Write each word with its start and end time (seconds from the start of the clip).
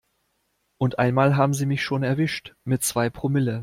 Und 0.79 0.97
einmal 0.97 1.37
haben 1.37 1.53
sie 1.53 1.67
mich 1.67 1.83
schon 1.83 2.01
erwischt 2.01 2.55
mit 2.63 2.83
zwei 2.83 3.11
Promille. 3.11 3.59